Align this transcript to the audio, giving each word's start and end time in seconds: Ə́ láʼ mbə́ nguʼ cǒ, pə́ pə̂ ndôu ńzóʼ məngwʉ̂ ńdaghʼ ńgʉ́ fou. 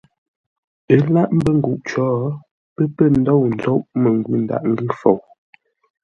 Ə́ 0.93 0.99
láʼ 1.13 1.29
mbə́ 1.37 1.51
nguʼ 1.57 1.79
cǒ, 1.87 2.05
pə́ 2.75 2.85
pə̂ 2.95 3.05
ndôu 3.19 3.41
ńzóʼ 3.53 3.81
məngwʉ̂ 4.01 4.35
ńdaghʼ 4.43 4.65
ńgʉ́ 4.71 4.89
fou. 4.99 5.19